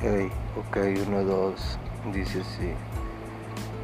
[0.00, 0.76] Hey, ok,
[1.08, 1.76] uno, dos,
[2.14, 2.38] dice.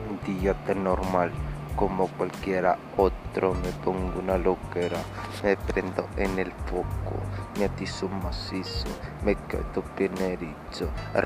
[0.09, 1.33] Un día normal
[1.77, 3.55] como cualquiera otro.
[3.55, 4.99] Me pongo una loquera,
[5.43, 7.17] me prendo en el foco,
[7.59, 8.87] me atizo macizo,
[9.25, 10.89] me quedo bien erizo.
[11.15, 11.21] A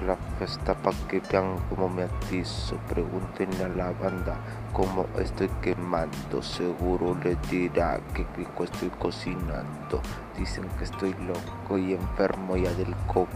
[0.00, 2.76] la fiesta pa' que vean cómo me atizo.
[2.88, 4.36] Pregúntenle a la banda
[4.72, 6.42] cómo estoy quemando.
[6.42, 10.00] Seguro le dirá que rico estoy cocinando.
[10.36, 13.28] Dicen que estoy loco y enfermo ya del coco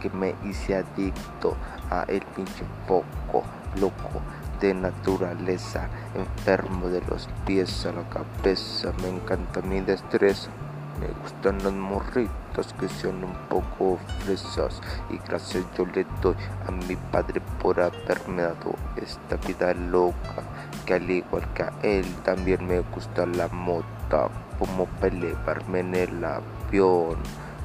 [0.00, 1.56] que me hice adicto
[1.90, 3.44] a el pinche foco,
[3.80, 4.20] loco
[4.60, 10.50] de naturaleza, enfermo de los pies a la cabeza, me encanta mi destreza.
[11.00, 16.34] Me gustan los morritos que sean un poco fresas y gracias yo le doy
[16.66, 20.42] a mi padre por haberme dado esta vida loca
[20.84, 26.24] que al igual que a él también me gusta la mota como pelearme en el
[26.24, 27.16] avión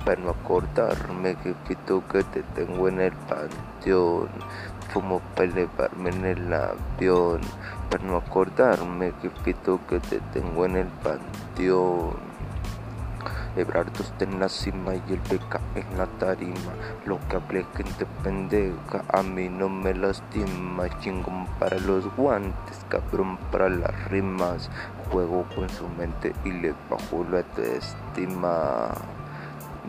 [0.06, 4.30] para no acordarme que que te tengo en el panteón.
[4.94, 7.42] Fumo para elevarme en el avión,
[7.90, 12.14] para no acordarme que pito que te tengo en el panteón.
[13.56, 16.74] Ebrardo está en la cima y el beca en la tarima.
[17.08, 20.88] Lo que hablé gente pendeja, a mí no me lastima.
[21.00, 24.70] Chingón para los guantes, cabrón para las rimas.
[25.12, 28.92] Juego con su mente y le bajo la autoestima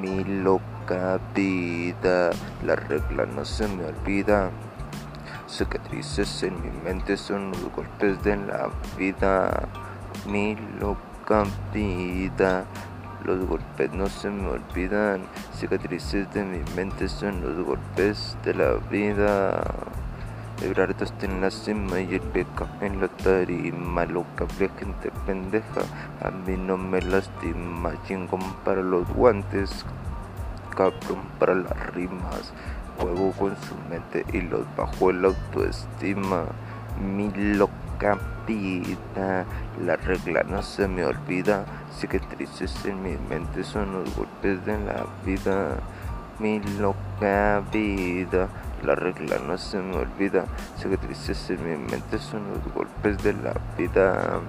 [0.01, 2.31] mi loca vida.
[2.65, 4.51] La regla no se me olvida.
[5.57, 9.69] Cicatrices en mi mente son los golpes de la vida.
[10.27, 12.65] Mi loca vida.
[13.25, 15.23] Los golpes no se me olvidan.
[15.57, 19.63] Cicatrices de mi mente son los golpes de la vida.
[20.61, 24.07] Ebrardo está en la cima y el beca en la tarima.
[24.07, 25.83] Loca gente pendeja,
[26.21, 27.93] a mí no me lastima.
[28.09, 29.85] Chingón para los guantes,
[30.75, 32.53] cabrón para las rimas.
[32.99, 36.45] Juego con su mente y los bajo la autoestima.
[37.01, 39.45] Mi loca vida,
[39.85, 41.65] la regla no se me olvida.
[41.99, 45.77] Cicatrices en mi mente son los golpes de la vida.
[46.39, 48.49] Mi loca vida.
[48.85, 50.45] La regla no se me olvida,
[50.77, 54.41] cicatrices en mi mente son los golpes de la vida.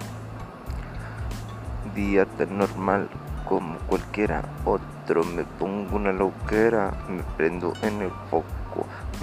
[1.95, 3.07] Día tan normal
[3.47, 8.55] como cualquiera otro, me pongo una loquera, me prendo en el foco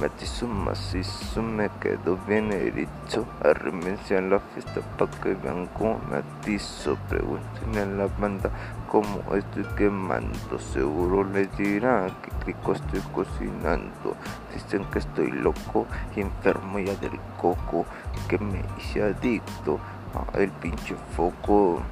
[0.01, 3.27] me atizo macizo, me quedo bien herizo.
[3.45, 6.97] Arremencia en la fiesta pa' que vean cómo me atizo.
[7.09, 8.51] Pregúntenle a la banda
[8.91, 10.59] cómo estoy quemando.
[10.59, 14.17] Seguro les dirá que rico estoy cocinando.
[14.55, 17.85] Dicen que estoy loco y enfermo ya del coco.
[18.29, 19.79] Que me hice adicto
[20.15, 21.83] a el pinche foco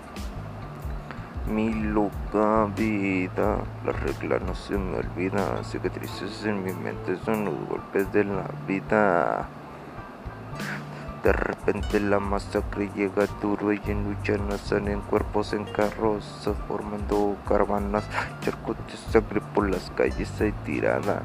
[1.51, 3.59] mi loca vida.
[3.85, 5.63] La regla no se me olvida.
[5.65, 9.49] Cicatrices en mi mente son los golpes de la vida.
[11.23, 17.37] De repente la masacre llega duro y en lucha no salen cuerpos en carrozas formando
[17.47, 18.05] caravanas,
[18.41, 21.21] charcos de sangre por las calles hay tirada,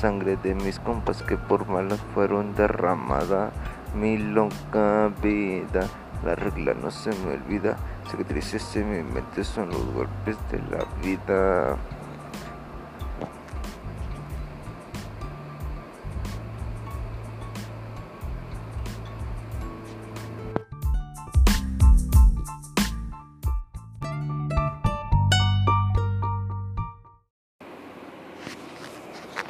[0.00, 3.50] sangre de mis compas que por malas fueron derramada,
[3.94, 5.86] mi loca vida.
[6.24, 7.76] La regla no se me olvida,
[8.10, 11.76] cicatrices en mi mente son los golpes de la vida.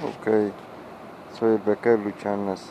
[0.03, 0.28] Ok,
[1.38, 2.71] soy Beca de Luchanas,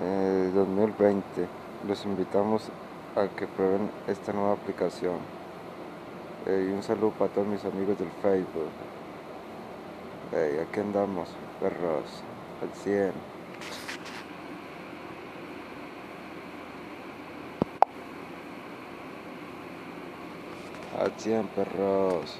[0.00, 1.48] eh, 2020.
[1.88, 2.70] Los invitamos
[3.16, 5.18] a que prueben esta nueva aplicación.
[6.46, 8.70] Eh, y un saludo para todos mis amigos del Facebook.
[10.32, 11.28] aquí andamos,
[11.60, 12.22] perros,
[12.60, 13.12] al 100.
[20.98, 22.38] Al 100, perros.